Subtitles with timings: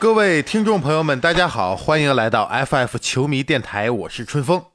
[0.00, 4.66] 各位听众朋友们，大家好，欢迎来到 FF 球迷电台，我是春风。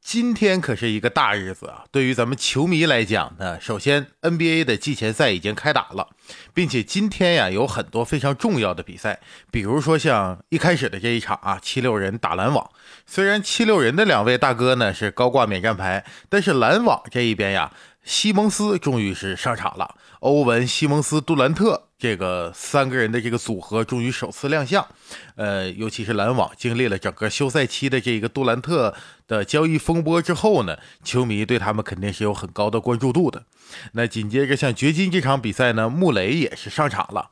[0.00, 1.84] 今天可是一个大日子啊！
[1.92, 6.08] 对于咱们球迷来讲呢，首先 NBA 的季前赛已经开打了，
[6.52, 9.20] 并且今天呀有很多非常重要的比赛，
[9.52, 12.68] 比如说像一开始的这一场啊，七六人打篮网。
[13.06, 17.72] 虽然七六人的两位大哥呢是高挂免战牌，但是篮网这一边呀，
[18.02, 21.90] 西蒙斯终于是上场了，欧文、西蒙斯、杜兰特。
[22.04, 24.86] 这个三个人的这个组合终于首次亮相，
[25.36, 28.94] 呃，尤其是篮网经历了整个休赛期的这个杜兰特
[29.26, 33.44] 的交易风波之后呢，球迷对他们肯定是有很高的关注度的。
[33.92, 37.30] 那紧接着像掘金这场比赛呢，穆雷也是上场了。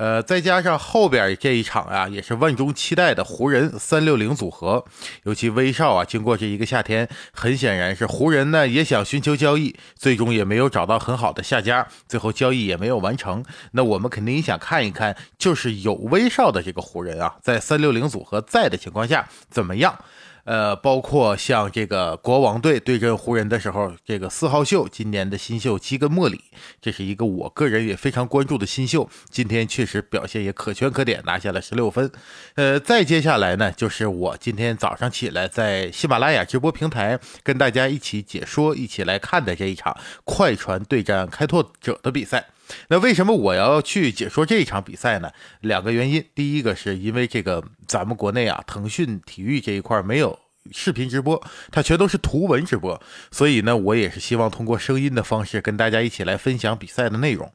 [0.00, 4.82] 呃，再加上后边这一场啊，也是万众期待的湖人三六零组合，
[5.24, 13.44] 尤其威少啊，经过这一个夏天，很显然是湖人呢也想寻求交易，最终也没有找到很好的下家，最后交易也没有完成。
[13.72, 19.98] 那我们肯定也想看一看，就是有威少的这个湖人啊，在三六零组合在的情况下怎么样。
[20.44, 26.40] 呃，包括像这个国王队对阵湖人的时候，这个四号秀今年的新秀基根莫里，
[26.80, 32.10] 这是一个我个人也非常关注的新秀，今天确实表现也可圈可点，拿下了十六分。
[32.54, 42.46] 呃，再接下来呢，就是我今天早上起来在喜马拉雅直播平台跟大家一起解说、一起来看的这一场快船对战开拓者的比赛。
[42.88, 45.30] 那为什么我要去解说这一场比赛呢？
[45.60, 50.38] 两个原因，第一个是因为这个咱们国内啊，腾讯体育这一块没有
[50.72, 57.50] 视频直播，它全都是图文直播，所以呢，我也是希望通过声音的方式跟大家一起来分享比赛的内容。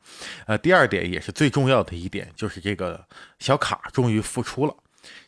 [0.47, 3.05] 呃，第二点也是最重要的一点，就是这个
[3.39, 4.75] 小卡终于复出了。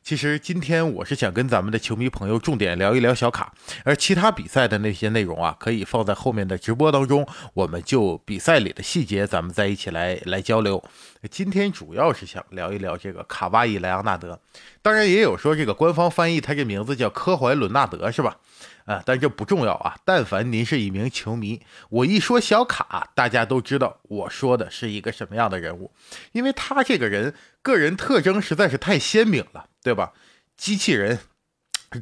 [0.03, 10.83] 其实今天我是想跟咱们的球迷朋友重点聊一聊小卡，而其他比赛的那些内容啊，可以放在后面的直播当中，我们就比赛里的细节，咱们再一起来来交流。
[11.29, 14.39] 今天主要是想聊一聊这个卡哇伊莱昂纳德，
[14.81, 18.37] 当然也有说这个官方翻译他这名字叫科怀伦纳德，是吧？
[18.85, 19.97] 啊，但这不重要啊。
[20.05, 21.59] 但凡您是一名球迷，
[21.89, 25.91] 我一说小卡，大家都知道我说的是一个什么样的人物，
[26.31, 27.33] 因为他这个人
[27.67, 30.13] 个人特征实在是太鲜明了，对吧？
[30.55, 31.19] 机器人、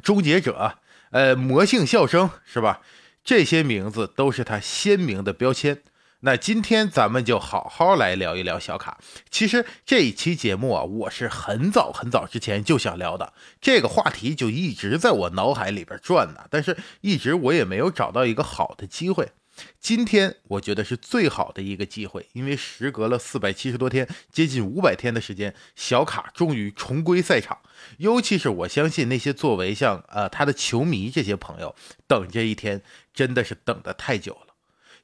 [0.00, 0.78] 终结者、
[1.10, 2.82] 呃，魔性笑声，是吧？
[3.24, 5.82] 这些名字都是他鲜明的标签。
[6.20, 8.98] 那今天咱们就好好来聊一聊小卡。
[9.28, 19.32] 其实这一期节目啊，我是很早很早之前就想聊的，这个话题就一直在我脑海里边转呢，但是一直我也没有找到一个好的机会。
[19.80, 27.58] 今天我觉得是最好的一个机会，因为时隔了四百七十多天，接近五百天的时间，小卡终于重归赛场。
[27.98, 31.74] 尤其是我相信那些作为像呃他的球迷这些朋友，
[32.06, 32.82] 等这一天
[33.14, 34.54] 真的是等得太久了。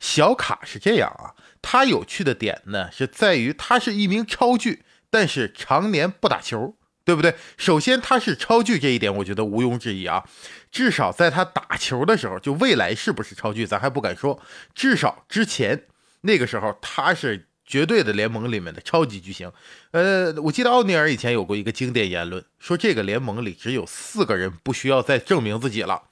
[0.00, 6.74] 小卡是这样啊，他有趣的点呢，是在于他是一名超巨，但是常年不打球，
[7.04, 7.34] 对不对？
[7.56, 10.24] 首先他是超巨这一点，我觉得毋庸置疑啊。
[10.70, 14.40] 至少在他打球的时候，就未来是不是超巨，咱还不敢说。
[14.74, 15.86] 至少之前
[16.22, 19.50] 那个时候，他是绝对的联盟里面的超级巨星。
[19.90, 26.02] 呃，我记得奥尼尔以前有过一个经典言论，说这个联盟里只有四个人不需要再证明自己了，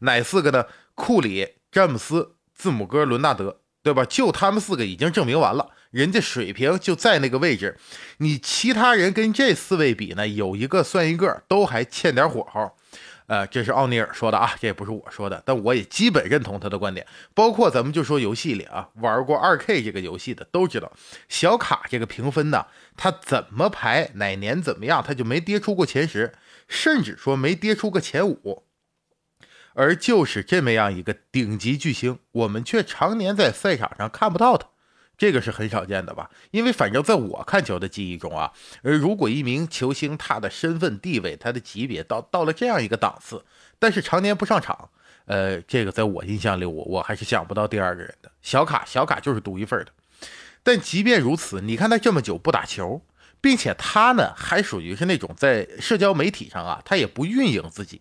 [0.00, 0.66] 哪四个呢？
[0.94, 2.32] 库里、詹姆斯。
[2.56, 4.04] 字母哥、伦纳德，对吧？
[4.04, 7.78] 就他们四个已经证明完了，人家水平就在那个位置。
[8.18, 12.72] 你其他人跟这四位比呢，有一个算一个，都还欠点火候。
[13.26, 17.06] 呃，这是奥尼尔说的啊，这也不是我说的，但我也基本认同他的观点。
[17.32, 20.92] 包括咱们就说游戏里啊，玩过二 K 这个游戏的都知道，
[21.28, 22.66] 小卡这个评分呢，
[22.96, 26.34] 他怎么排，哪年怎么样，他就没跌出过前十，
[26.66, 28.64] 甚至说没跌出个前五。
[29.72, 34.68] 而就是这么样一个顶级巨星，我们却常年在赛场上看不到他，
[35.16, 36.30] 这个是很少见的吧？
[36.50, 38.52] 因为反正在我看球的记忆中啊，
[38.82, 43.44] 而如果一名球星他的身份地位、他的级别到到了这样一个档次，
[43.78, 44.90] 但是常年不上场，
[45.26, 48.30] 呃，这个在我印象里，我我还是想不到第二个人的。
[48.42, 49.92] 小卡，小卡就是独一份的。
[50.62, 53.00] 但即便如此，你看他这么久不打球，
[53.40, 58.00] 并且他呢还属于是那种在社交媒体上啊，他也不运营自己。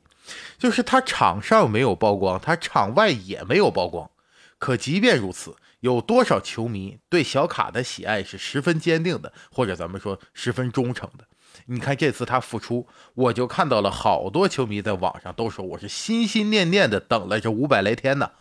[0.58, 4.10] 就是他场上没有曝光，他场外也没有曝光。
[4.58, 11.28] 可即便如此，有多少球迷对小卡的喜爱是十分坚定的，或者咱们说十分忠诚的？
[11.66, 18.32] 你看这次他复出，我就看到了好多球迷在网上都说我是心心念念的等了这五百来天呢。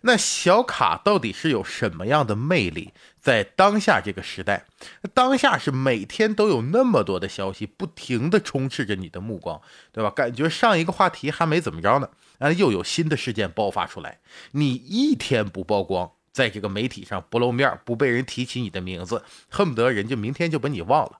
[0.00, 2.92] 那小卡到底是有什么样的魅力？
[3.20, 4.66] 在当下这个时代，
[5.14, 9.62] 当下是每天都有那么多的消息不停的充斥着你的目光，
[9.92, 10.10] 对吧？
[10.10, 14.18] 感觉上一个话题还没怎么着呢，啊，又有新的事件爆发出来。
[14.50, 21.18] 你一天不曝光，在这个媒体上不露面，不被人提起你的名字，恨不得人家明天就把你忘了。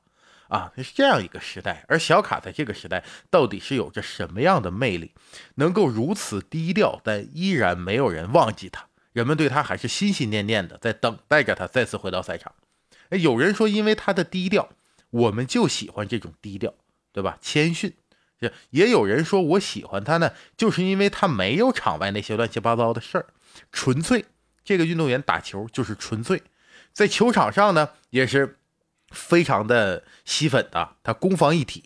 [0.48, 1.84] 啊，是这样一个时代。
[1.88, 5.12] 而小卡在这个时代到底是有着什么样的魅力，
[5.54, 12.52] 能够如此低调，但依然没有人忘记他，人们对他还是心心念念的，在等待着他再次回到赛场。
[13.10, 14.68] 有人说，因为他的低调，
[15.10, 16.74] 我们就喜欢这种低调，
[17.12, 17.38] 对吧？
[17.40, 17.94] 谦逊。
[18.70, 23.26] 也有人说我喜欢他呢，就是因为他没有场外那些乱七八糟的事儿，
[23.70, 24.24] 纯粹。
[24.64, 26.42] 这个运动员打球就是纯粹，
[26.92, 28.58] 在球场上呢也是
[29.10, 30.96] 非常的吸粉的。
[31.02, 31.84] 他攻防一体，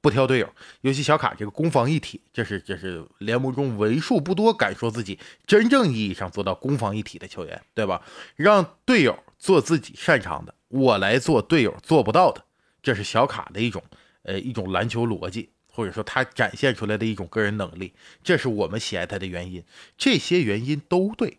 [0.00, 0.52] 不挑队友。
[0.82, 8.02] 尤其小卡这个攻防一体，这是这是联盟中为数不多敢说自己真正意义上做到攻防一体的球员，对吧？
[8.36, 12.44] 让队友做自己擅长的，我来做队友做不到的，
[12.82, 13.82] 这是小卡的一种
[14.22, 15.50] 呃一种篮球逻辑。
[15.76, 17.92] 或者说他展现出来的一种个人能力，
[18.22, 19.64] 这是我们喜爱他的原因。
[19.98, 21.38] 这些原因都对，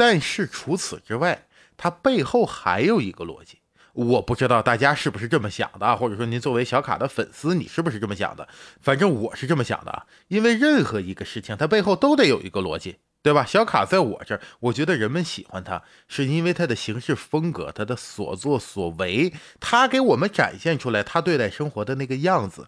[0.00, 3.58] 但是除此之外，他背后还有一个逻辑，
[3.92, 8.48] 我不知道大家是不是这么想的，或者说您作为小卡的粉丝，你是不是这么想的？
[8.80, 12.96] 反正我是这么想的啊，因为任何一个事情，它背后都得有一个逻辑。
[13.22, 13.44] 对吧？
[13.44, 22.66] 小卡在我这儿，我觉得人们喜欢他，是因为他的行事风格，他的所作所为，他给我们展现出来他对待生活的那个样子，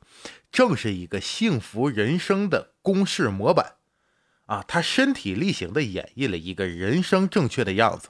[0.51, 3.77] 正是一个幸福人生的公式模板
[4.47, 4.65] 啊！
[4.67, 8.09] 他身体力行的演绎了一个人生正确的样子。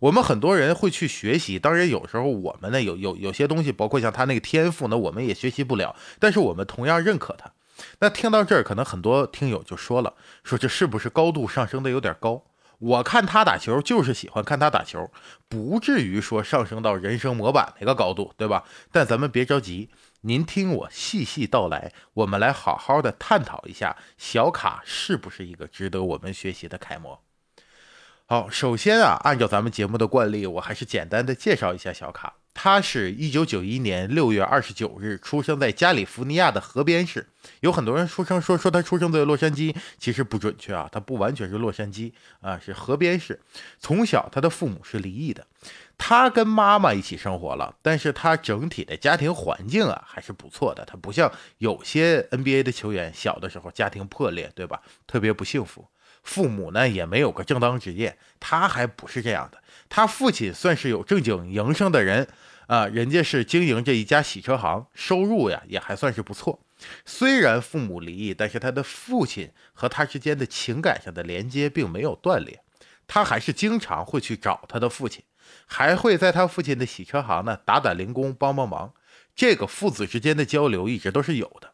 [0.00, 7.52] 我们很多人会去学习，当然有时候我们呢有有有些东西，包括像他那个天赋呢，我们也学习不了，但是我们同样认可他。
[8.00, 10.14] 那听到这儿，可能很多听友就说了
[10.44, 12.44] ：“说这是不是高度上升的有点高？”
[12.78, 15.08] 我看他打球就是喜欢看他打球，
[15.48, 18.64] 不至于说上升到人生模板那个高度，对吧？
[18.90, 19.88] 但咱们别着急，
[20.24, 27.20] 您听我细细道来，我们来好好的探讨一下小卡是不是一个值得我们学习的楷模。
[28.26, 32.34] 好，首先啊，按照咱们节目的惯例，我还是简单的介绍一下小卡。
[32.54, 37.26] 他是一九九一年六月二十九日出生在加利福尼亚的河边市。
[37.60, 43.40] 有很多人出生说说他出生在洛杉矶，其实不准确啊，他不完全是洛杉矶啊，是河边市。
[43.80, 45.46] 从小他的父母是离异的，
[46.04, 50.84] 他跟妈妈一起生活了，但是他整体的家庭环境啊还是不错的。
[50.84, 54.82] 他不像有些 NBA 的球员，小的时候家庭破裂，对吧？
[55.06, 55.86] 特别不幸福，
[56.24, 59.62] 父母呢也没有个正当职业，他还不是这样的。
[59.88, 62.26] 他父亲算是有正经营生的人
[62.66, 66.58] 啊，人家是经营着一家洗车行，收入呀也还算是不错。
[67.06, 72.60] 虽然父母离异，但是他的父亲和他之间的情感上的连接并没有断裂，
[73.06, 75.22] 他还是经常会去找他的父亲，
[75.66, 78.92] 还会在他父亲的洗车行呢打打零工，帮帮忙。
[79.34, 81.72] 这个父子之间的交流一直都是有的，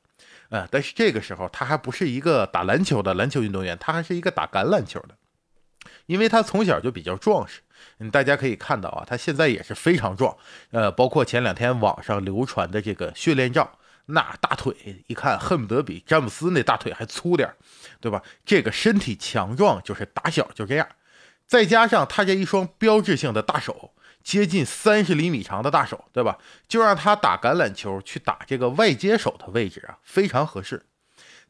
[0.50, 5.16] 呃，但是这个时候他还不是一个打篮球的篮球运动员，他还是一个打橄榄球的，
[6.06, 7.60] 因为他从小就比较壮实。
[8.12, 10.36] 大家可以看到啊，他现在也是非常壮，
[10.70, 17.52] 呃，包括前两天网上流传的这个训练照，那大腿一看恨不得比詹姆斯那大腿还粗点
[18.00, 18.22] 对吧？
[18.44, 20.88] 这个身体强壮就是打小就这样，
[21.48, 26.38] 再加上他这一双标志性的大手，接近三十厘米长的大手，对吧？
[26.68, 30.84] 就让他打橄榄球去打这个外接手的位置啊，非常合适。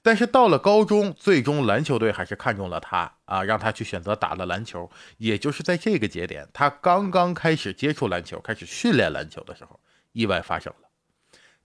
[0.01, 4.89] 但是到了高中，最终篮球队还是看中了他啊，让他去选择打了篮球。
[5.17, 9.81] 也就是在这个节点，他刚刚开始接触篮球、开始训练篮球的时候，
[10.13, 10.89] 意外发生了。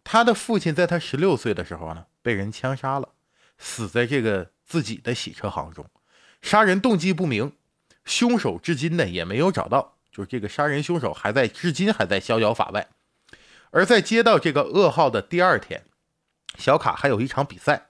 [0.04, 3.10] 他的父亲在他十六岁的时候呢，被人枪杀了，
[3.60, 5.86] 死在这个自己的洗车行中。
[6.42, 7.54] 杀人动机不明，
[8.06, 12.88] 凶手至今呢也没有找到，就是这个杀人凶手还在，至今还在逍遥法外。
[13.72, 15.84] 而在接到这个噩耗的第二天，
[16.58, 17.88] 小卡还有一场比赛。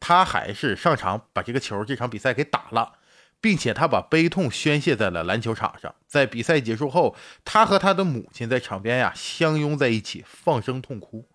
[0.00, 2.98] 他还是上场把这个球这场比赛给打了，
[3.40, 5.94] 并且他把悲痛宣泄在了篮球场上。
[6.06, 11.26] 在比赛结束后，他和他的母亲在场边呀相拥在一起，放声痛哭。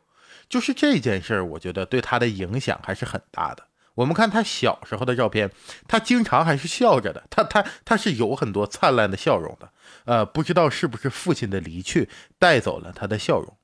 [0.48, 3.69] 就是这件事儿，我觉得对他的影响还是很大的。
[4.00, 5.52] 我们看他小时候的照片，
[5.86, 9.70] 他经常还是笑着的，他他他是有很多灿烂的笑容的。
[10.06, 13.58] 呃，不知道是不是父亲的离去带走了他的笑容，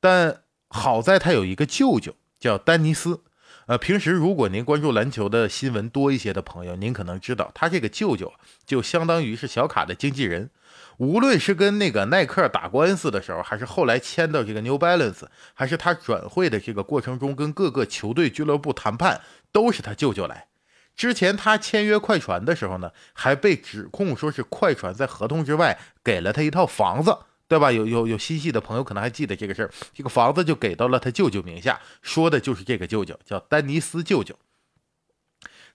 [0.00, 3.24] 但好在他有一个舅舅叫丹尼斯。
[3.66, 8.32] 呃，平时如果您关注篮球的新闻多一些的朋友，您可能知道，他这个舅舅
[8.64, 10.50] 就相当于是小卡的经纪人。
[10.98, 19.20] 无论是跟那个耐克打官司的时候，还是后来签到这个 New Balance，还是他转会的这个过程中跟各个球队俱乐部谈判，
[19.54, 20.48] 都是他舅舅来。
[20.94, 27.16] 之前他签约快船的时候呢，还被指控说是快船在合同之外给了他一套房子。
[27.46, 27.70] 对吧？
[27.70, 34.34] 有有有心细的朋友可能还记得这个事儿，这个房子就给到了他舅舅名下，说的就是这个舅舅，叫丹尼斯舅舅。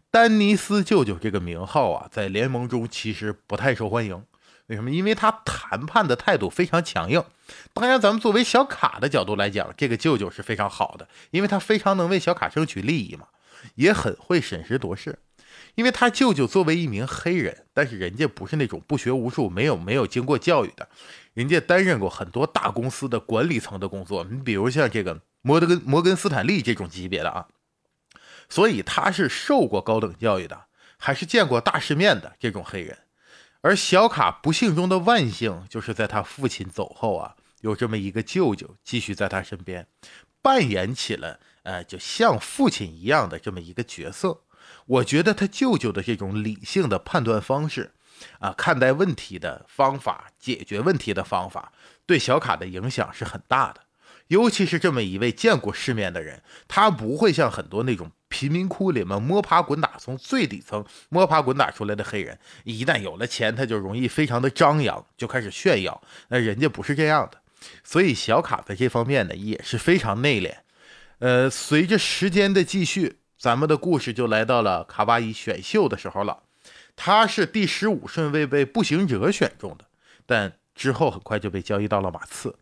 [0.09, 4.25] 丹尼斯舅舅这个名号啊，在联盟中其实不太受欢迎，
[4.65, 4.89] 为什么？
[4.89, 7.23] 因为他谈判的态度非常强硬。
[7.71, 13.27] 当然，咱们作为小卡的角度来讲，这个舅舅是非常好的，因为他非常能为小卡争取利益嘛，
[13.75, 15.19] 也很会审时度势。
[15.75, 20.89] 因为他舅舅作为一名黑人，但是人家不是那种不学无术、没有没有经过教育的，
[21.33, 24.25] 人家担任过很多大公司的管理层的工作。
[24.29, 27.47] 你比如像这个摩德根、摩根斯坦利这种级别的啊，
[28.49, 30.65] 所以他是受过高等教育的，
[30.97, 32.97] 还是见过大世面的这种黑人。
[33.61, 39.87] 而小卡不幸中的万幸，就是在他父亲走后啊，有这么一个舅舅继续在他身边，
[40.41, 44.41] 扮演起了呃，就像父亲一样的这么一个角色。
[44.85, 47.91] 我觉得他舅舅的这种理性的判断方式，
[48.39, 51.71] 啊，看待问题的方法，解决问题的方法，
[52.05, 53.81] 对小卡的影响是很大的。
[54.27, 65.99] 尤其是这么一位见过世面的人，他不会像很多那种贫民窟里面摸爬滚打，从最底层摸爬滚打出来的黑人，一旦有了钱，他就容易非常的张扬，就开始炫耀。
[66.27, 67.41] 那人家不是这样的，
[67.83, 70.57] 所以小卡在这方面呢也是非常内敛。
[71.19, 73.17] 呃，随着时间的继续。
[73.37, 76.43] 咱们的故事就来到了卡哇伊选秀的时候了，
[76.97, 79.85] 他是第十五顺位被步行者选中的，
[80.25, 82.57] 但之后很快就被交易到了马刺。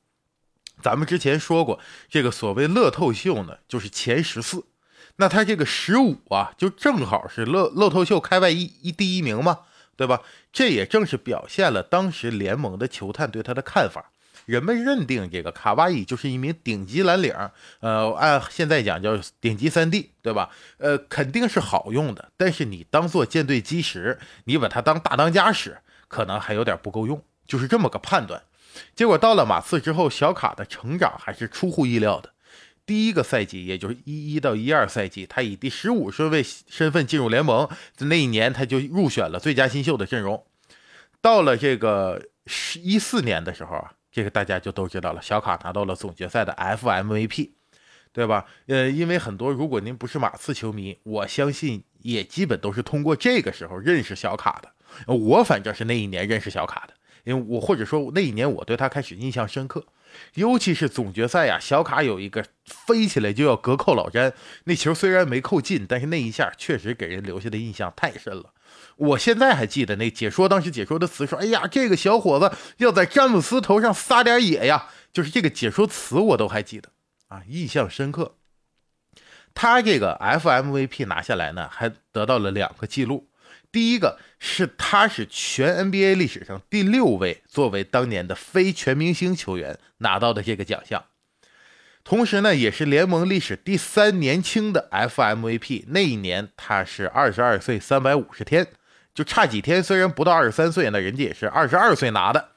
[0.80, 4.66] 咱们之前说过，这个所谓乐透秀呢，就是前十四，
[5.16, 9.62] 那他这个十五啊，就正好是乐乐透秀开外一一第一名嘛，
[9.96, 10.22] 对吧？
[10.54, 14.12] 这也正是表现了当时联盟的球探对他的看法。
[14.48, 17.36] 人们认定这个卡哇伊就是一名顶级蓝领，
[17.82, 20.50] 呃，按现在讲叫顶级三 D，对吧？
[20.78, 28.42] 呃，肯定是好用的，但是你当做舰队基石，你把它当大当家使，可能还有点不够用，就是这么个判断。
[28.96, 32.32] 结果到了马刺之后，小卡的成长还是出乎意料的。
[32.86, 40.46] 第一个赛季，也就是一一到一二赛季，他以第十五顺位身份进入联盟，在那一年他就入选了最佳新秀的阵容。
[41.22, 43.92] 到了这个十一四年的时候啊。
[44.18, 47.52] 这个大家就都知道了，小卡拿到了总决赛的 FMVP，
[48.12, 48.48] 对吧？
[48.66, 54.72] 呃，因为很多如果您不是马刺球迷，我相信也基本都是通过这个时候认识小卡的。
[55.06, 56.96] 我反正是那一年认识小卡的，
[57.26, 59.86] 因为我或者说那一年我对他开始印象深刻，
[60.34, 64.34] 尤其是总决赛呀，小卡有一个飞起来就要隔扣老詹，
[64.64, 68.52] 那球虽然没扣进，但是那一下确实给人留下的印象太深了。
[68.98, 76.90] 我现在还记得那解说当时解说的词说：“哎呀，这个小伙子要在詹姆斯头上撒点野呀！”就是这个解说词我都还记得
[77.28, 78.36] 啊，印象深刻。
[79.54, 83.30] 他这个 FMVP 拿下来呢，还得到了两个记录。
[83.72, 91.06] 第一个是他是全 NBA 历史上第六位作为当年的非全明星球员拿到的这个奖项，
[92.04, 95.86] 同时呢，也是联盟历史第三年轻的 FMVP。
[95.88, 98.68] 那一年他是二十二岁三百五十天。
[99.18, 102.50] 就差几天，虽然不到二十三岁，那人家也是二十二岁拿的，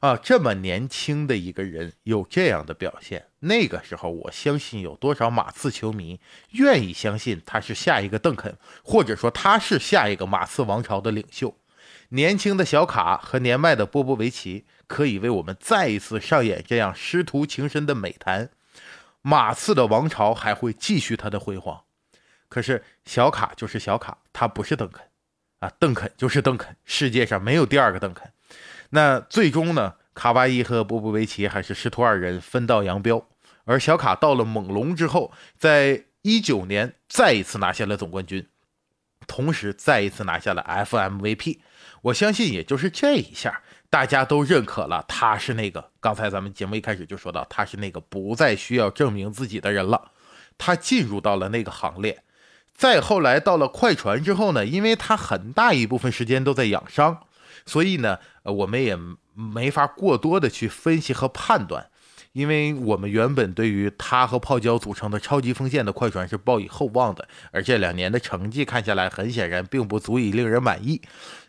[0.00, 6.18] 啊，这么年轻的一个人有这样的表现，那个时候我相信有多少马刺球迷
[6.52, 11.54] 愿意相信他是下一个邓肯，或者说他是下一个马刺王朝的领袖。
[12.08, 18.48] 年轻的小卡和年迈的波波维奇可以为我们再一次上演这样师徒情深的美谈，
[19.20, 21.82] 马刺的王朝还会继续他的辉煌。
[22.48, 25.06] 可是小卡就是小卡，他不是邓肯。
[25.60, 28.30] 啊，邓肯就是邓肯，世界上没有第二个邓肯。
[28.90, 33.28] 那最终呢，卡哇伊和波波维奇还是师徒二人分道扬镳。
[33.64, 38.46] 而小卡到了猛龙之后，在一九年再一次拿下了总冠军，
[39.26, 41.58] 同时再一次拿下了 FMVP。
[42.02, 43.60] 我相信，也就是这一下，
[43.90, 45.90] 大家都认可了他是那个。
[46.00, 50.12] 刚才咱们节目一开始就说到，他是那个不再需要证明自己的人了，
[50.56, 52.22] 他进入到了那个行列。
[52.78, 57.18] 再后来到了快船之后呢，因为他很大一部分时间都在养伤，
[57.66, 58.96] 所以呢，呃，我们也
[59.34, 61.90] 没法过多的去分析和判断，
[62.32, 71.02] 因为我们原本对于他和泡椒组成的超级锋线的快船是抱以厚望的，而这两年的成绩看下来，很显然并不足以令人满意。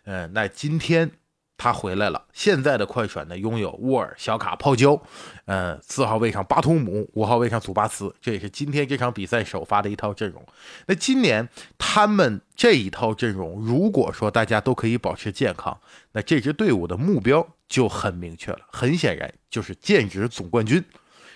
[0.05, 1.11] 嗯，那今天。
[1.59, 2.25] 他回来了。
[2.31, 4.99] 现在的快船呢，拥有沃尔、小卡、泡椒，
[5.43, 10.43] 呃，四号位上巴图姆，五号位上祖巴茨，这也是今天这场比赛首发的一套阵容。
[10.87, 11.47] 那今年
[11.77, 15.77] 他们这一套阵容，如果说大家都可以保持健康，
[16.13, 18.59] 那这支队伍的目标就很明确了。
[18.71, 20.83] 很显然，就是剑指总冠军。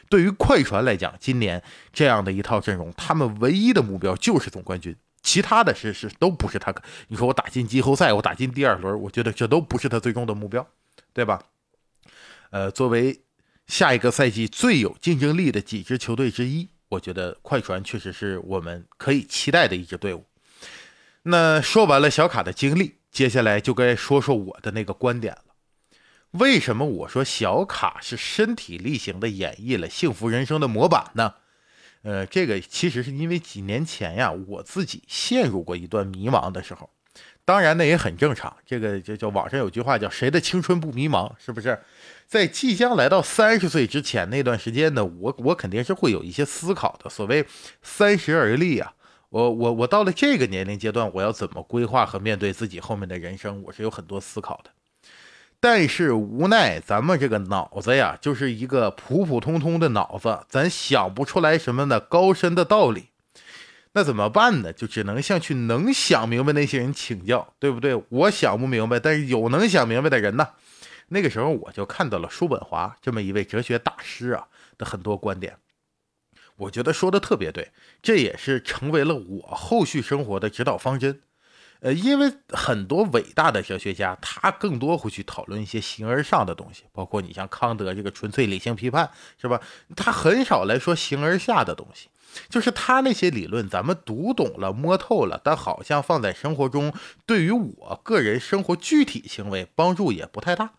[0.10, 1.62] 对于快船来讲，今年
[1.92, 4.96] 这样的一套阵容，他们唯一的目标就是总冠军。
[5.24, 6.76] 其他的是是都不是他，
[7.08, 10.68] 你说我打进季后赛，我打进第二轮，我觉得这都不是他最终的目标，
[11.14, 11.42] 对吧？
[12.52, 13.24] 呃，作为
[13.66, 20.26] 下一个赛季最有竞争力的几支球队之一，我觉得快船确实是我们可以期待的一支队伍。
[21.24, 25.56] 那说完了小卡的经历，接下来就该说说我的那个观点了。
[26.32, 31.36] 为什么我说小卡是身体力行的演绎了幸福人生的模板呢？
[32.04, 36.90] 呃，这个其实是因为几年前呀，我自己陷入过一段迷茫的时候。
[37.46, 38.56] 当然，那也很正常。
[38.66, 41.78] 这个就叫网上有句话叫“谁的青春不迷茫”，是不是？
[42.26, 47.10] 在即将来到三十岁之前那段时间呢，我我肯定是会有一些思考的。
[47.10, 47.46] 所谓
[47.82, 48.94] 三十而立啊，
[49.30, 54.72] 我我我到了这个年龄阶段，我要怎么规划和面对自己后面的人生，我是有很多思考的。
[55.64, 63.12] 但是无奈咱们这个脑子呀，就是一个普普通通的脑子，咱想不出来什么的高深的道理。
[63.94, 64.74] 那怎么办呢？
[64.74, 68.04] 就只能向去能想明白那些人请教，对不对？
[68.10, 70.50] 我想不明白，但是有能想明白的人呢。
[71.08, 75.56] 那个时候我就看到了叔本华这么一位哲学大师啊的很多观点，
[76.58, 81.22] 我觉得说的特别对，这也是成为了我后续生活的指导方针。
[81.84, 89.60] 呃，因为很多伟大的哲学家，他更多会去讨论一些形而上的东西，包括你像康德这个纯粹理性批判，是吧？
[89.94, 92.08] 他很少来说形而下的东西。
[92.50, 96.94] 就是他那些理论，咱们读懂了、摸透了，但好像放在生活中，
[97.26, 100.72] 对于我个人生活具体行为帮助也不太大。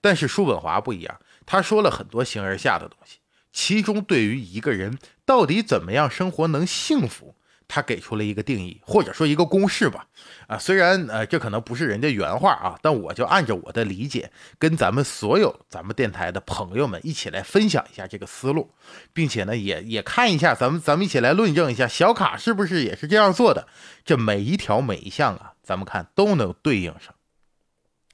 [0.00, 3.18] 但是叔本华不一样，他说了很多形而下的东西，
[3.52, 7.34] 其中对于一个人到底怎么样生活能幸福。
[7.66, 10.06] 他给出了一个定义，或者说一个公式吧，
[10.46, 18.70] 啊，虽然呃这可能不是人家原话啊，但我就按照我的理解，跟咱们所有咱们电台的朋友们一起来分享一下这个思路，
[19.12, 23.66] 并且呢也也看一下咱们咱们一起来论证一下小卡是不是也是这样做的，
[24.04, 27.14] 这每一条每一项啊，咱们看都能对应上。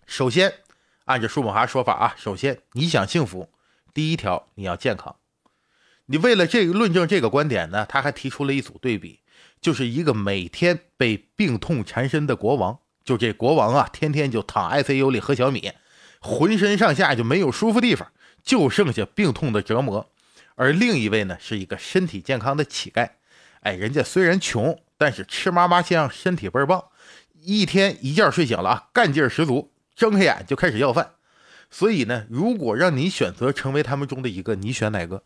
[0.07, 0.55] 首先
[1.05, 3.51] 按照叔本华说法啊，首先你想幸福，
[3.93, 5.17] 第一条你要健康，
[6.07, 9.19] 你为了这个论证这个观点呢，他还提出了一组对比。
[9.61, 15.73] 就是一个每天被病痛缠身的国王，就这国王啊，天天就躺 ICU 里喝小米，
[16.21, 18.11] 浑身上下就没有舒服地方，
[18.43, 20.11] 就剩下病痛的折磨。
[20.55, 23.11] 而另一位呢，是一个身体健康的乞丐，
[23.61, 26.85] 哎，人家虽然穷，但是吃嘛嘛香，身体倍儿棒，
[27.43, 31.13] 一天一觉睡醒了啊，干劲十足，睁开眼就开始要饭。
[31.71, 35.23] 所以呢，如果让你选择成为他们中的一个，你选哪个？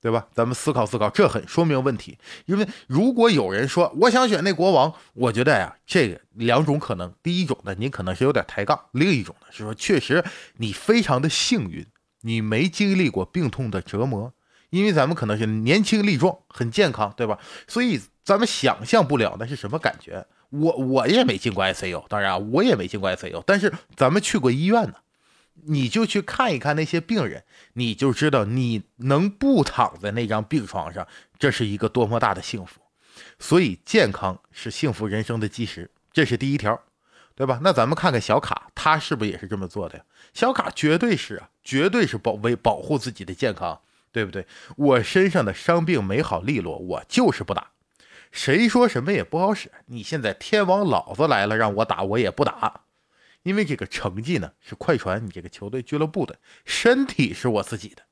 [0.00, 0.26] 对吧？
[0.32, 2.18] 咱们思考思考，这很说明问题。
[2.46, 7.12] 因为如果有人说我想选那国王，我觉得呀，这个两种可能。
[7.22, 10.24] 第一种呢，你可能是有点抬杠；另一种呢，是说确实
[10.56, 11.86] 你非常的幸运，
[12.22, 14.32] 你没经历过病痛的折磨。
[14.70, 17.38] 因为咱们可能是年轻力壮，很健康，对吧？
[17.66, 20.24] 所以咱们想象不了那是什么感觉。
[20.50, 24.94] 我我也没进过 ICU，当然啊我也没进过 ICU，但是咱们去过医院呢。
[25.66, 27.44] 你就去看一看那些病人，
[27.74, 31.06] 你就知道你能不躺在那张病床上，
[31.38, 32.80] 这是一个多么大的幸福。
[33.38, 36.80] 所以健康是幸福人生的基石，这是第一条，
[37.34, 37.60] 对吧？
[37.62, 40.04] 那咱们看看小卡，他是不是也是这么做的呀？
[40.32, 43.80] 小卡绝对是啊，绝对是保为保护自己的健康，
[44.12, 44.46] 对不对？
[44.76, 47.68] 我身上的伤病没好利落，我就是不打。
[48.30, 49.70] 谁说什么也不好使？
[49.86, 52.82] 你现在天王老子来了，让我打我也不打。
[53.42, 58.02] 因为这个成绩呢是快船你这个球队俱乐部的，身体是我自己的。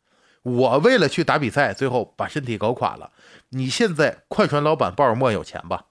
[0.43, 3.13] 我为了去打比赛，最后把身体搞垮了。
[3.51, 5.87] 你现在快船老板鲍尔默有钱吧？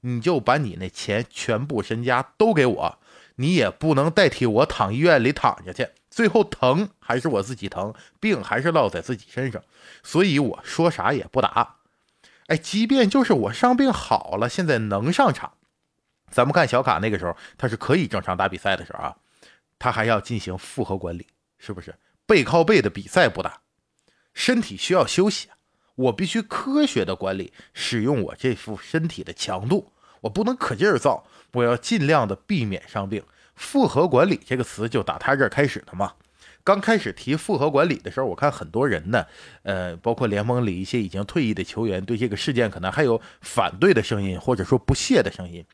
[0.00, 2.98] 你就把你那钱全部身家都给我，
[3.36, 5.88] 你也不能代替我躺医院里躺下去。
[6.10, 9.62] 最后疼还是我自己疼，病还是落在自己身上。
[10.02, 11.76] 所以我说啥也不打。
[12.48, 15.52] 哎，即便就是我伤病好了，现在能上场。
[16.32, 19.16] 咱们看小卡那个时候，他是可以正常打比赛的时候啊，
[19.78, 21.26] 他还要进行复合管理，
[21.58, 21.94] 是不是
[22.26, 23.60] 背靠背的比赛不打，
[24.32, 25.48] 身体需要休息？
[25.94, 29.92] 我必须科学的管理使用我这副身体的强度，
[30.22, 33.22] 我不能可劲儿造，我要尽量的避免伤病。
[33.54, 36.14] 复合管理这个词就打他这儿开始的嘛。
[36.64, 39.26] 刚开始提复合管理的时候，我看很多人呢，
[39.64, 45.64] 呃，包括联盟里一些已经退役的球员，对这个事件可能还有反对的声音，或者说不屑的声音。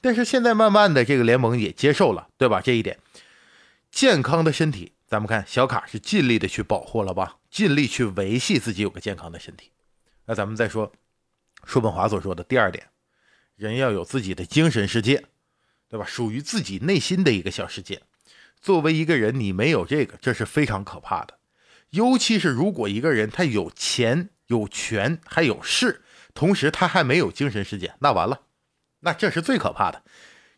[0.00, 2.60] 但是现在慢慢的，这个联盟也接受了，对吧？
[2.60, 2.98] 这一点，
[3.90, 9.70] 健康的身体，咱们看小卡是尽力的去保护了吧，尽力去维系自己有个健康的身体。
[10.26, 10.92] 那咱们再说，
[11.64, 12.88] 叔本华所说的第二点，
[13.56, 15.24] 人要有自己的精神世界，
[15.88, 16.06] 对吧？
[16.06, 18.00] 属于自己内心的一个小世界。
[18.60, 21.38] 作为一个人，你没有这个，这是非常可怕的。
[21.90, 28.42] 尤其是如果一个人他有钱、有权、还有势，同时他还没有精神世界，那完了。
[29.00, 30.02] 那这是最可怕的，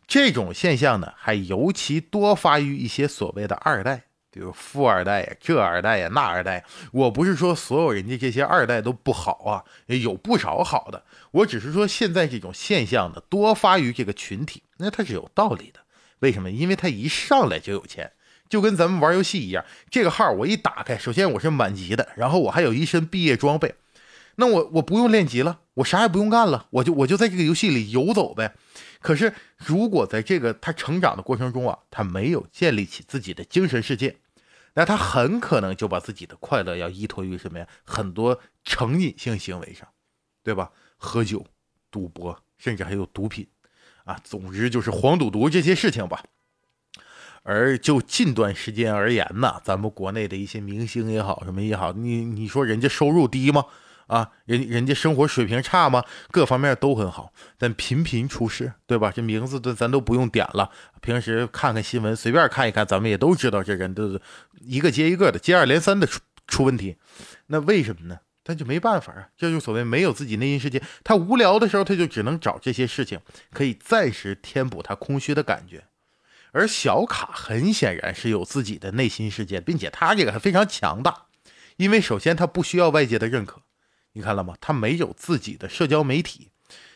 [0.07, 6.65] 这种现象呢，还尤其多发于一些所谓的二代，比如富二代呀、这二代呀、那二代。
[6.91, 11.03] 我不是说所有人家这些二代都不好啊，有不少好的。
[11.31, 15.79] 我只是说现在这种现象呢，多发于这个群体，那它是有道理的。
[16.19, 16.49] 为什么？
[16.49, 18.11] 因为他一上来就有钱，
[18.47, 23.75] 就跟咱们玩游戏一样，这个号我一打开，首先我是满级的，然后我还有一身毕业装备，
[24.35, 28.55] 那我我不用练级了，我啥也不用干了，我就我就在这个游戏里游走呗。
[29.01, 34.17] 可是如果在这个他成长的过程中啊，他没有建立起自己的精神世界，
[34.75, 37.67] 那他很可能就把自己的快乐要依托于什么呀？
[37.83, 39.87] 很多成瘾性行为上，
[40.43, 40.71] 对吧？
[40.97, 41.45] 喝酒、
[41.91, 43.47] 赌博，甚至还有毒品，
[44.05, 46.23] 啊，总之就是黄赌毒这些事情吧。
[47.41, 53.65] 而就近段时间而言呢，咱们国内的一些明星也好，什么也好，你你说人家收入低吗？
[54.07, 56.03] 啊，人人家生活水平差吗？
[56.31, 59.11] 各方面都很好，但频频出事，对吧？
[59.15, 60.69] 这名字都咱都不用点了，
[61.01, 64.19] 平时看看新闻，随便看一看，咱们也都知道这人都
[64.61, 66.97] 一个接一个的，接二连三的出出问题。
[67.47, 68.19] 那为什么呢？
[68.45, 70.83] 他就没办法啊，这就所谓没有自己内心世界。
[71.01, 73.21] 他无聊的时候，他就只能找这些事情，
[73.53, 75.85] 可以暂时填补他空虚的感觉。
[76.51, 81.27] 而小卡很显然是有自己的内心世界，并且他这个还非常强大，
[81.77, 83.62] 因为首先他不需要外界的认可，
[84.13, 84.55] 你看了吗？
[84.61, 86.49] 他没有自己的社交媒体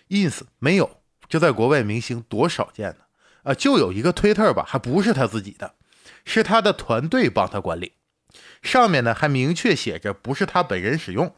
[0.09, 3.03] ，ins 没有，这在国外明星多少见呢？
[3.43, 5.75] 啊，就有一个推特吧，还不是他自己的，
[6.25, 7.93] 是他的团队帮他管理，
[8.61, 11.35] 上面呢还明确写着不是他本人使用。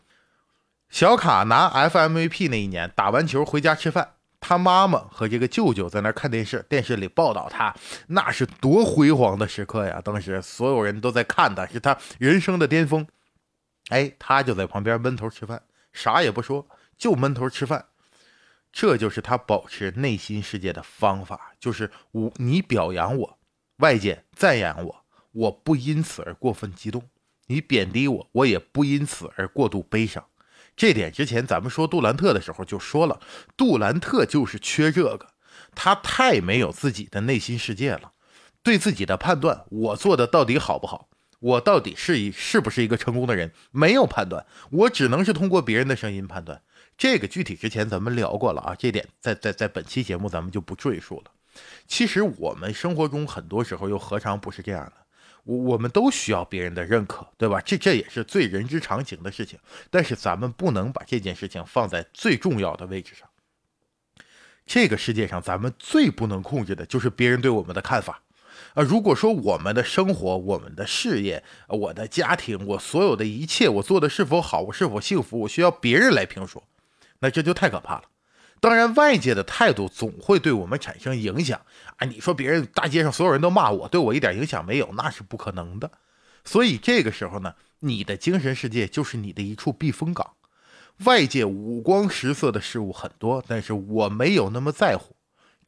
[0.90, 4.16] 小卡拿 FMVP 那一年打完球回家吃饭。
[4.42, 7.76] 他妈妈和这个舅舅在那看电视，电视里报道他，
[8.08, 10.02] 那是多辉煌的时刻呀！
[10.02, 13.06] 当时所有人都在看他，是他人生的巅峰。
[13.90, 15.62] 哎，他就在旁边闷头吃饭，
[15.92, 17.88] 啥也不说，就闷头吃饭。
[18.72, 23.40] 这就是他保持内心世界的方法，就是我你表扬我，
[23.78, 27.02] 外界赞扬我，我不因此而过分激动；
[27.48, 30.24] 你贬低我，我也不因此而过度悲伤。
[30.76, 33.20] 这点之前咱们说杜兰特的时候就说了，
[33.58, 35.34] 杜兰特就是缺这个，
[35.76, 38.14] 他太没有自己的内心世界了，
[38.64, 41.09] 对自己的判断，我做的到底好不好，
[41.40, 46.62] 我到底是一是不是一个成功的人，没有判断，我只能是通过别人的声音判断。
[46.98, 51.32] 这个具体之前咱们聊过了啊，这点在在在本期节目咱们就不赘述了。
[51.88, 54.94] 其实我们生活中很多时候又何尝不是这样的？
[55.46, 57.62] 我我们都需要别人的认可，对吧？
[57.62, 59.58] 这这也是最人之常情的事情。
[59.90, 63.28] 但是咱们不能把这件事情放在最重要的位置上。
[64.66, 68.22] 这个世界上，咱们最不能控制的就是别人对我们的看法。
[68.74, 76.64] 啊，如果说我们的生活、我们的事业、我的家庭、我所有的一切，我做的是否好，我是否幸福，我需要别人来评说，
[77.20, 78.04] 那这就太可怕了。
[78.62, 81.62] 当然，外界的态度总会对我们产生影响
[81.96, 82.06] 啊！
[82.06, 85.90] 你说别人大街上所有人都骂我，对我一点影响没有，那是不可能的。
[86.44, 90.34] 所以这个时候呢，你的精神世界就是你的一处避风港。
[91.06, 95.16] 外界五光十色的事物很多，但是我没有那么在乎。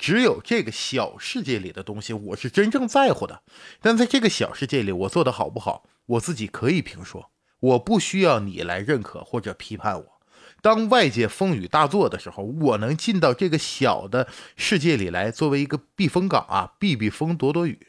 [0.01, 3.43] 只有这个小世界里的东西，我是真正在乎的。
[3.79, 10.21] 但在这个小世界里，我做的好不好，我自己可以评说，我不需要你来认可或者批判我。
[10.63, 17.87] 当外界风雨大作的时候，我能进到这个小的世界里来，作为一个避风港啊，避避风，躲躲雨。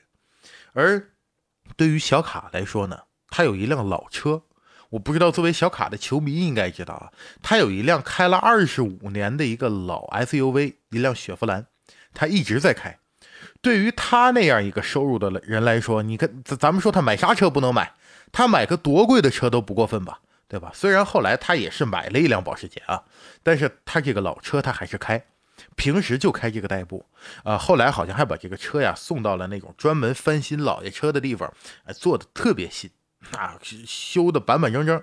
[0.74, 1.14] 而
[1.78, 4.42] 对于小卡来说呢，他有一辆老车，
[4.90, 11.68] 我不知道作为小卡的球迷应该知道啊，他有一辆开了二十五年的一个老 SUV，一辆雪佛兰，
[12.14, 12.98] 他一直在开。
[13.60, 17.94] 对于他那样一个收入的人来说，你看，咱咱们说他买啥车不能买，
[18.32, 20.20] 他买个多贵的车都不过分吧？
[20.48, 20.70] 对吧？
[20.74, 23.04] 虽然后来他也是买了一辆保时捷啊，
[23.42, 25.24] 但是他这个老车他还是开，
[25.76, 27.06] 平时就开这个代步
[27.42, 27.56] 啊。
[27.56, 31.50] 后来好像还把这个车呀送到了那种专门翻新老爷车的地方，
[31.84, 32.90] 哎，做的特别新
[33.30, 35.02] 啊，修的板板正正。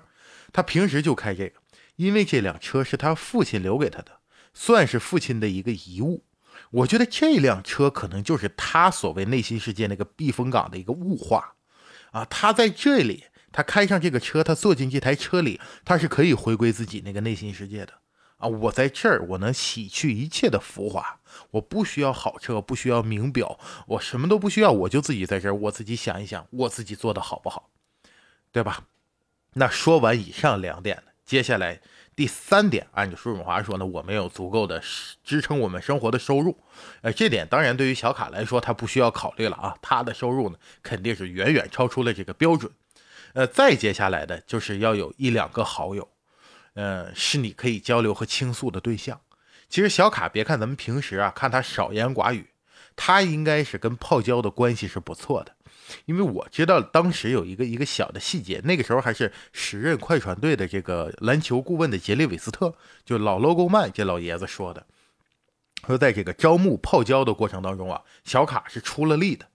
[0.52, 1.60] 他平时就开这个，
[1.96, 4.20] 因为这辆车是他父亲留给他的，
[4.54, 6.22] 算是父亲的一个遗物。
[6.70, 11.54] 我觉得这辆车可能就是他所谓内心世界那个避风港的一个物化
[12.12, 13.24] 啊，他在这里。
[13.52, 17.92] 他开上这个车，他坐进这台车里，他是可以回归自己那个内心世界的
[18.36, 18.46] 啊！
[18.46, 21.18] 我在这儿，我能洗去一切的浮华，
[21.50, 27.70] 我不需要好车，不需要名表，我什么都不需要，我就自己在这儿，我自己想一想，我自己做的好不好，
[28.52, 28.84] 对吧？
[29.54, 31.80] 那说完以上两点接下来
[32.20, 34.78] 第三点，按照舒永华说呢，我们有足够的
[35.24, 36.54] 支撑我们生活的收入，
[37.00, 42.70] 呃，这点当然对于小卡来说，他不需要考虑了啊，他的收入呢肯定是远远超出了这个标准。
[43.32, 46.06] 呃，再接下来的就是要有一两个好友，
[46.74, 49.18] 呃，是你可以交流和倾诉的对象。
[49.70, 52.50] 其实小卡，别看咱们平时啊看他少言寡语，
[52.94, 55.54] 他应该是跟泡椒的关系是不错的。
[56.06, 62.74] 因为我知道当时有一个一个小的细节，那个时候还是时任快船队的这个篮球顾问的杰里韦斯特，
[63.04, 64.86] 就老 logo 曼这老爷子说的，
[65.86, 69.46] 说在这个招募泡椒的过程当中啊，小卡是出了力的。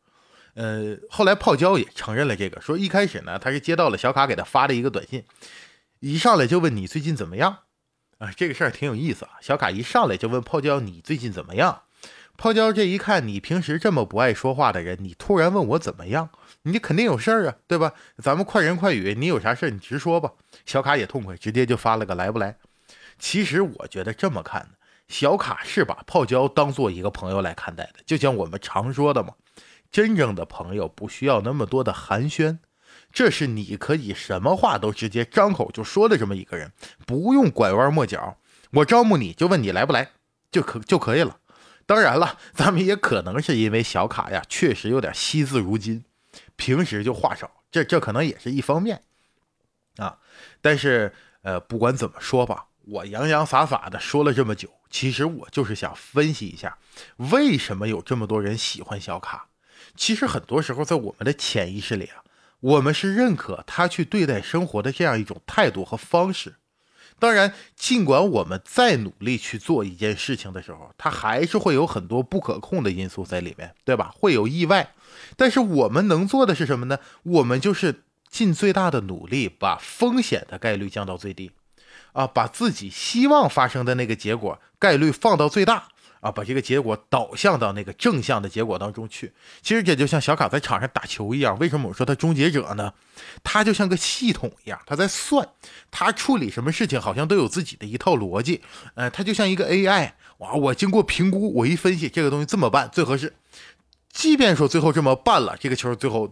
[0.55, 5.25] 呃，后来泡椒也承认了这个，说一开始呢，他是接到了小卡给他发的一个短信，
[5.99, 7.59] 一上来就问你最近怎么样
[8.19, 8.31] 啊？
[8.31, 9.31] 这个事儿挺有意思啊。
[9.41, 11.81] 小卡一上来就问泡椒你最近怎么样？
[12.37, 16.29] 泡椒这一看，你平时这么不爱说话的人，你突然问我怎么样，
[16.63, 17.93] 你肯定有事儿啊，对吧？
[18.17, 20.31] 咱们快人快语，你有啥事儿你直说吧。
[20.65, 22.57] 小卡也痛快，直接就发了个来不来。
[23.17, 24.69] 其实我觉得这么看呢，
[25.07, 29.33] 小卡是把泡椒当做一个朋友来看待的，就像我们常说的嘛。
[29.89, 32.57] 真正的朋友不需要那么多的寒暄，
[33.13, 36.73] 这是你可以什么话都直接张口就说的这么一个人，
[37.05, 38.37] 不用拐弯抹角。
[38.73, 40.09] 我招募你就问你来不来，
[40.51, 41.37] 就可就可以了。
[41.85, 46.03] 当然了，咱们也可能是因为小卡呀，确实有点惜字如金，
[46.55, 49.03] 平时就话少，这这可能也是一方面
[49.97, 50.17] 啊。
[50.61, 56.79] 但是呃，不管怎么说吧，我洋洋洒洒的说了这么久，其实我就是想分析一下，
[57.17, 59.49] 为什么有这么多人喜欢小卡。
[59.95, 62.23] 其实很多时候，在我们的潜意识里啊，
[62.59, 66.55] 我们是认可他去对待生活的这样一种态度和方式。
[67.17, 74.13] 当然，尽管我们再努力去做一件事情的时候，它还是会有很多不可控的因素在里面，对吧？
[74.19, 74.93] 会有意外。
[75.37, 76.99] 但是我们能做的是什么呢？
[77.23, 81.51] 我们就是尽最大的努力，把风险的概率降到最低，
[82.11, 85.87] 啊，把自己希望发生的那个结果概率放到最大。
[86.25, 89.31] 啊，把这个结果导向到那个正向的结果当中去。
[89.61, 91.55] 其实这就像小卡在场上打球一样。
[91.59, 92.91] 为什么我说他终结者呢？
[93.43, 95.47] 他就像个系统一样，他在算，
[95.91, 98.63] 他处理什么事情好像都有自己的一套逻辑。
[98.95, 100.13] 呃，他就像一个 AI。
[100.39, 103.35] 哇，我经过评估，我一分析这个东西这么办最合适。
[104.09, 106.27] 即便说最后这么办了，这个球最后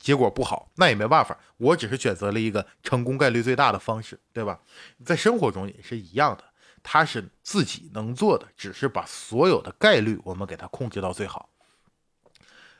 [0.00, 1.38] 结果不好，那也没办法。
[1.58, 4.58] 我只是选择了一个成功概率最大的方式，对吧？
[5.04, 6.42] 在生活中也是一样的。
[6.88, 11.48] 他是自己能做的，只是把所有的概率我们给他控制到最好。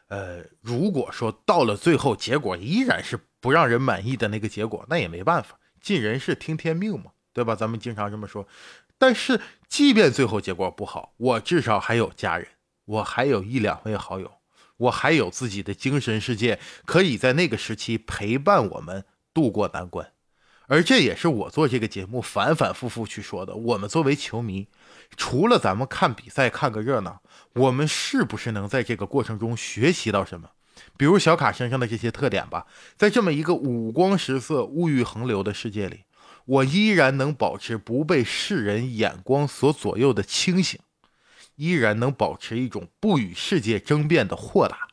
[0.06, 7.56] 呃，如果说到了最后结果依然是不让人满意的那个结果，那也没办法，尽人事听天命嘛，对吧？
[7.56, 8.46] 咱们经常这么说。
[8.96, 12.46] 但是即便最后结果不好，我至少还有家人，
[12.84, 14.30] 我还有一两位好友，
[14.76, 20.12] 我还有自己的精神世界，可以在那个时期陪伴我们度过难关。
[20.68, 23.54] 而这也是我做这个节目反反复复去说的。
[23.54, 24.68] 我们作为球迷，
[25.16, 27.22] 除了咱们看比赛看个热闹，
[27.54, 30.50] 我们是不是能在这个过程中学习到什么？
[30.96, 36.00] 比如小卡身上的这些特点吧，在这么一个五光十色、物欲横流的世界里，
[36.44, 40.80] 我依然能保持不被世人眼光所左右的清醒，
[41.54, 44.88] 依然能保持一种不与世界争辩的豁达，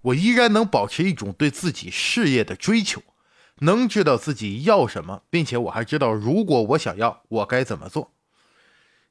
[0.00, 3.02] 我依然能保持一种对自己事业的追求。
[3.60, 8.12] 能知道自己要什么，并且我还知道，如果我想要，我该怎么做。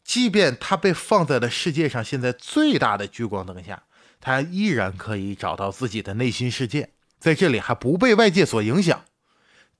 [0.03, 3.83] 即便他被放在了世界上现在最大的聚光灯下，
[4.21, 9.03] 他依然可以找到自己的内心世界，在这里还不被外界所影响。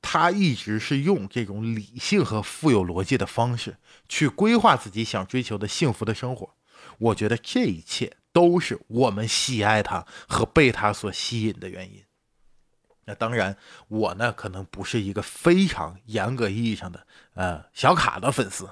[0.01, 3.77] 他一直是用这种理性和富有逻辑的方式
[4.08, 6.53] 去规划自己想追求的幸福的生活。
[6.99, 12.03] 我觉得这一切都是我们喜爱他和被他所吸引的原因。
[13.08, 13.56] 那当然，
[13.88, 18.65] 我呢可能不是一个非常严格意义上的呃小卡的粉丝，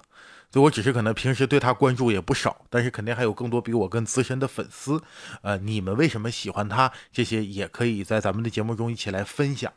[0.52, 5.02] 所以我只是可能平时对他关注也不少，但是肯定还有更多比我更资深的粉丝。
[5.41, 6.91] 呃，你们为什么喜欢他？
[7.13, 9.71] 这些也可以在咱们的节目中一起来分享。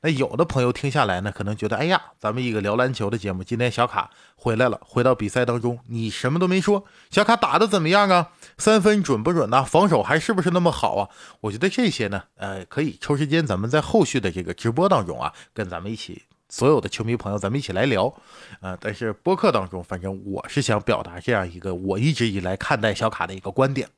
[0.00, 8.30] 那有的朋友听下来呢，可能觉得，哎呀，咱们一个聊篮球的节目，今天小卡回来了，回到比赛当中，你什么都没说，小卡打的怎么样啊？
[8.58, 9.64] 三分准不准呢？
[9.64, 11.08] 防守还是不是那么好啊？
[11.40, 18.12] 我觉得这些呢，呃，可以抽时间，咱们在后续的这个直播当中啊，跟咱们一起所有的球迷朋友，咱们一起来聊，
[18.60, 23.88] 啊，但是播客当中，反正我是想表达这样一个我一直以来看待小卡的一个观点。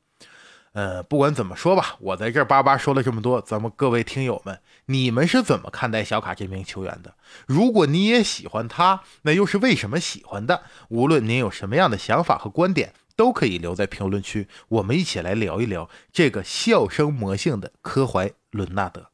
[0.75, 7.15] 呃，不管怎么说吧，我在这叭叭说了这么多，咱们各位听友们，你们是怎么看待小卡这名球员的？
[7.47, 10.63] 如果你也喜欢他，那又是为什么喜欢的？
[10.89, 19.07] 无论您有什么样的想法和观点，都可以留在评论区，我们一起来聊一聊这个笑声魔性的科怀伦纳德。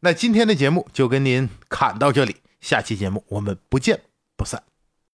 [0.00, 4.00] 那今天的节目就跟您侃到这里，下期节目我们不见
[4.38, 4.73] 不散。